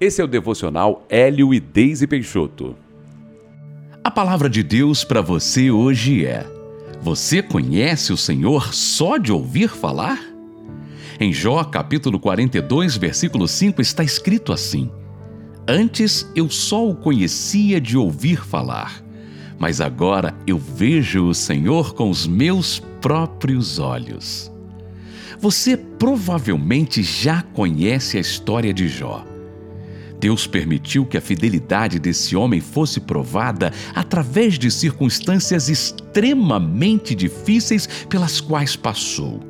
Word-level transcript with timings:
Esse 0.00 0.20
é 0.20 0.24
o 0.24 0.28
devocional 0.28 1.06
Hélio 1.08 1.54
e 1.54 1.60
Deise 1.60 2.06
Peixoto. 2.06 2.74
A 4.02 4.10
palavra 4.10 4.50
de 4.50 4.60
Deus 4.60 5.04
para 5.04 5.20
você 5.20 5.70
hoje 5.70 6.26
é: 6.26 6.44
Você 7.00 7.40
conhece 7.40 8.12
o 8.12 8.16
Senhor 8.16 8.74
só 8.74 9.16
de 9.18 9.30
ouvir 9.30 9.68
falar? 9.68 10.20
Em 11.20 11.32
Jó, 11.32 11.62
capítulo 11.62 12.18
42, 12.18 12.96
versículo 12.96 13.46
5 13.46 13.80
está 13.80 14.02
escrito 14.02 14.52
assim: 14.52 14.90
Antes 15.66 16.28
eu 16.34 16.50
só 16.50 16.88
o 16.88 16.96
conhecia 16.96 17.80
de 17.80 17.96
ouvir 17.96 18.44
falar, 18.44 19.00
mas 19.60 19.80
agora 19.80 20.34
eu 20.44 20.58
vejo 20.58 21.24
o 21.28 21.34
Senhor 21.34 21.94
com 21.94 22.10
os 22.10 22.26
meus 22.26 22.80
próprios 23.00 23.78
olhos. 23.78 24.50
Você 25.38 25.76
provavelmente 25.76 27.00
já 27.00 27.42
conhece 27.42 28.18
a 28.18 28.20
história 28.20 28.74
de 28.74 28.88
Jó. 28.88 29.33
Deus 30.24 30.46
permitiu 30.46 31.04
que 31.04 31.18
a 31.18 31.20
fidelidade 31.20 31.98
desse 31.98 32.34
homem 32.34 32.58
fosse 32.58 32.98
provada 32.98 33.70
através 33.94 34.58
de 34.58 34.70
circunstâncias 34.70 35.68
extremamente 35.68 37.14
difíceis 37.14 37.86
pelas 38.08 38.40
quais 38.40 38.74
passou. 38.74 39.42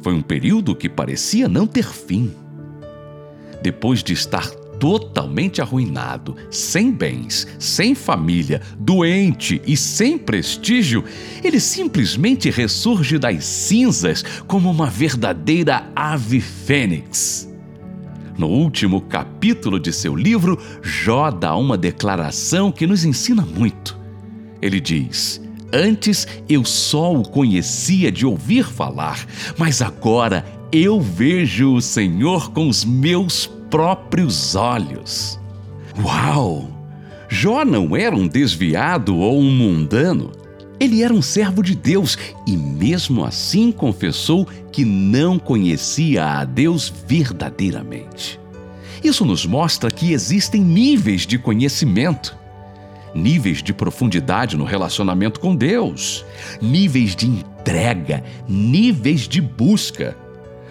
Foi 0.00 0.14
um 0.14 0.22
período 0.22 0.74
que 0.74 0.88
parecia 0.88 1.50
não 1.50 1.66
ter 1.66 1.84
fim. 1.84 2.32
Depois 3.62 4.02
de 4.02 4.14
estar 4.14 4.48
totalmente 4.78 5.60
arruinado, 5.60 6.34
sem 6.50 6.90
bens, 6.90 7.46
sem 7.58 7.94
família, 7.94 8.62
doente 8.78 9.60
e 9.66 9.76
sem 9.76 10.16
prestígio, 10.16 11.04
ele 11.44 11.60
simplesmente 11.60 12.48
ressurge 12.48 13.18
das 13.18 13.44
cinzas 13.44 14.24
como 14.46 14.70
uma 14.70 14.86
verdadeira 14.86 15.92
ave 15.94 16.40
fênix. 16.40 17.49
No 18.40 18.46
último 18.46 19.02
capítulo 19.02 19.78
de 19.78 19.92
seu 19.92 20.16
livro, 20.16 20.58
Jó 20.80 21.30
dá 21.30 21.54
uma 21.54 21.76
declaração 21.76 22.72
que 22.72 22.86
nos 22.86 23.04
ensina 23.04 23.44
muito. 23.44 23.98
Ele 24.62 24.80
diz: 24.80 25.42
Antes 25.70 26.26
eu 26.48 26.64
só 26.64 27.12
o 27.12 27.22
conhecia 27.22 28.10
de 28.10 28.24
ouvir 28.24 28.64
falar, 28.64 29.26
mas 29.58 29.82
agora 29.82 30.42
eu 30.72 30.98
vejo 30.98 31.74
o 31.74 31.82
Senhor 31.82 32.50
com 32.52 32.66
os 32.66 32.82
meus 32.82 33.46
próprios 33.68 34.54
olhos. 34.54 35.38
Uau! 36.02 36.66
Jó 37.28 37.62
não 37.62 37.94
era 37.94 38.16
um 38.16 38.26
desviado 38.26 39.18
ou 39.18 39.38
um 39.38 39.50
mundano. 39.50 40.32
Ele 40.80 41.02
era 41.02 41.12
um 41.12 41.20
servo 41.20 41.62
de 41.62 41.74
Deus 41.74 42.16
e, 42.46 42.56
mesmo 42.56 43.22
assim, 43.22 43.70
confessou 43.70 44.48
que 44.72 44.82
não 44.82 45.38
conhecia 45.38 46.24
a 46.24 46.44
Deus 46.46 46.90
verdadeiramente. 47.06 48.40
Isso 49.04 49.26
nos 49.26 49.44
mostra 49.44 49.90
que 49.90 50.12
existem 50.12 50.62
níveis 50.62 51.26
de 51.26 51.38
conhecimento, 51.38 52.34
níveis 53.14 53.62
de 53.62 53.74
profundidade 53.74 54.56
no 54.56 54.64
relacionamento 54.64 55.38
com 55.38 55.54
Deus, 55.54 56.24
níveis 56.62 57.14
de 57.14 57.26
entrega, 57.26 58.24
níveis 58.48 59.28
de 59.28 59.42
busca. 59.42 60.16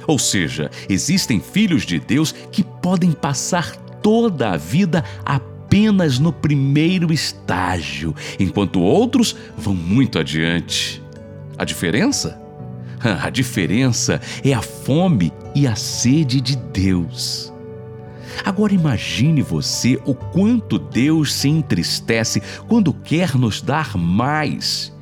Ou 0.07 0.17
seja, 0.17 0.71
existem 0.89 1.39
filhos 1.39 1.85
de 1.85 1.99
Deus 1.99 2.31
que 2.51 2.63
podem 2.63 3.11
passar 3.11 3.75
toda 4.01 4.49
a 4.49 4.57
vida 4.57 5.05
apenas 5.23 5.58
no 6.19 6.33
primeiro 6.33 7.13
estágio, 7.13 8.15
enquanto 8.39 8.81
outros 8.81 9.35
vão 9.57 9.75
muito 9.75 10.17
adiante. 10.17 11.01
A 11.57 11.63
diferença? 11.63 12.39
A 13.01 13.29
diferença 13.29 14.19
é 14.43 14.53
a 14.53 14.61
fome 14.61 15.31
e 15.55 15.65
a 15.65 15.75
sede 15.75 16.41
de 16.41 16.57
Deus. 16.57 17.53
Agora 18.43 18.73
imagine 18.73 19.41
você 19.41 19.99
o 20.05 20.13
quanto 20.13 20.77
Deus 20.77 21.33
se 21.33 21.47
entristece 21.47 22.41
quando 22.67 22.93
quer 22.93 23.35
nos 23.35 23.61
dar 23.61 23.97
mais, 23.97 24.93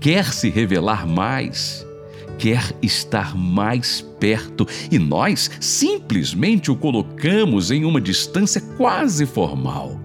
quer 0.00 0.32
se 0.32 0.48
revelar 0.48 1.06
mais 1.06 1.84
quer 2.38 2.74
estar 2.82 3.36
mais 3.36 4.00
perto 4.18 4.66
e 4.90 4.98
nós 4.98 5.50
simplesmente 5.60 6.70
o 6.70 6.76
colocamos 6.76 7.70
em 7.70 7.84
uma 7.84 8.00
distância 8.00 8.60
quase 8.76 9.24
formal. 9.24 10.03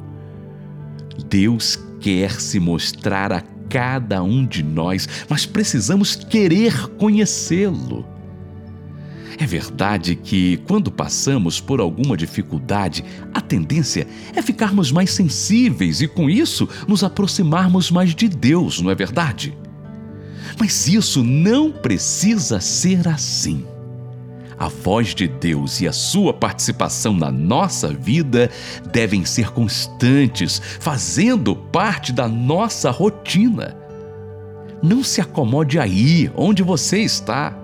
Deus 1.23 1.79
quer 1.99 2.39
se 2.39 2.59
mostrar 2.59 3.31
a 3.31 3.41
cada 3.69 4.23
um 4.23 4.45
de 4.45 4.63
nós, 4.63 5.07
mas 5.29 5.45
precisamos 5.45 6.15
querer 6.15 6.87
conhecê-lo. 6.97 8.05
É 9.37 9.45
verdade 9.45 10.15
que, 10.15 10.57
quando 10.67 10.91
passamos 10.91 11.61
por 11.61 11.79
alguma 11.79 12.17
dificuldade, 12.17 13.05
a 13.33 13.39
tendência 13.39 14.05
é 14.35 14.41
ficarmos 14.41 14.91
mais 14.91 15.11
sensíveis 15.11 16.01
e, 16.01 16.07
com 16.07 16.29
isso, 16.29 16.67
nos 16.87 17.05
aproximarmos 17.05 17.89
mais 17.89 18.13
de 18.13 18.27
Deus, 18.27 18.81
não 18.81 18.91
é 18.91 18.95
verdade? 18.95 19.57
Mas 20.59 20.89
isso 20.89 21.23
não 21.23 21.71
precisa 21.71 22.59
ser 22.59 23.07
assim. 23.07 23.65
A 24.59 24.67
voz 24.67 25.15
de 25.15 25.25
Deus 25.25 25.79
e 25.79 25.87
a 25.87 25.93
sua 25.93 26.33
participação 26.33 27.13
na 27.13 27.31
nossa 27.31 27.87
vida 27.93 28.51
devem 28.91 29.23
ser 29.23 29.51
constantes, 29.51 30.61
fazendo 30.81 31.55
parte 31.55 32.11
da 32.11 32.27
nossa 32.27 32.91
rotina. 32.91 33.77
Não 34.83 35.01
se 35.01 35.21
acomode 35.21 35.79
aí, 35.79 36.29
onde 36.35 36.61
você 36.61 36.99
está. 36.99 37.57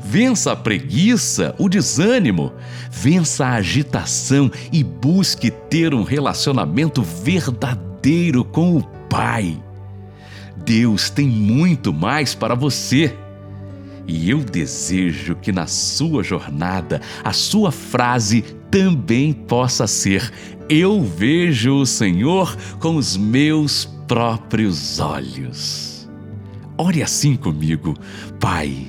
Vença 0.00 0.52
a 0.52 0.56
preguiça, 0.56 1.52
o 1.58 1.68
desânimo, 1.68 2.52
vença 2.90 3.46
a 3.46 3.54
agitação 3.54 4.50
e 4.72 4.84
busque 4.84 5.50
ter 5.50 5.92
um 5.92 6.04
relacionamento 6.04 7.02
verdadeiro 7.02 8.44
com 8.44 8.76
o 8.76 8.82
Pai. 9.08 9.60
Deus 10.64 11.10
tem 11.10 11.26
muito 11.26 11.92
mais 11.92 12.36
para 12.36 12.54
você. 12.54 13.16
E 14.12 14.28
eu 14.28 14.40
desejo 14.40 15.36
que 15.36 15.52
na 15.52 15.68
sua 15.68 16.24
jornada 16.24 17.00
a 17.22 17.32
sua 17.32 17.70
frase 17.70 18.42
também 18.68 19.32
possa 19.32 19.86
ser: 19.86 20.32
Eu 20.68 21.00
vejo 21.00 21.76
o 21.76 21.86
Senhor 21.86 22.56
com 22.80 22.96
os 22.96 23.16
meus 23.16 23.84
próprios 24.08 24.98
olhos. 24.98 26.10
Ore 26.76 27.04
assim 27.04 27.36
comigo, 27.36 27.96
Pai. 28.40 28.88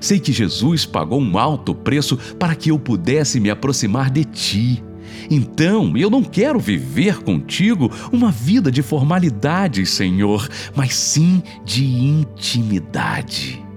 Sei 0.00 0.18
que 0.18 0.32
Jesus 0.32 0.86
pagou 0.86 1.20
um 1.20 1.36
alto 1.36 1.74
preço 1.74 2.16
para 2.38 2.54
que 2.54 2.70
eu 2.70 2.78
pudesse 2.78 3.38
me 3.38 3.50
aproximar 3.50 4.08
de 4.08 4.24
Ti. 4.24 4.82
Então, 5.30 5.94
eu 5.94 6.08
não 6.08 6.24
quero 6.24 6.58
viver 6.58 7.18
contigo 7.18 7.92
uma 8.10 8.30
vida 8.30 8.72
de 8.72 8.80
formalidades, 8.80 9.90
Senhor, 9.90 10.48
mas 10.74 10.94
sim 10.94 11.42
de 11.66 11.84
intimidade. 11.84 13.67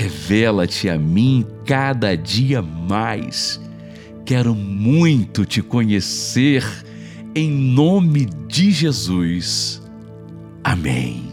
Revela-te 0.00 0.88
a 0.88 0.96
mim 0.96 1.44
cada 1.66 2.16
dia 2.16 2.62
mais. 2.62 3.60
Quero 4.24 4.54
muito 4.54 5.44
te 5.44 5.60
conhecer, 5.60 6.64
em 7.34 7.50
nome 7.50 8.24
de 8.48 8.70
Jesus. 8.70 9.82
Amém. 10.64 11.29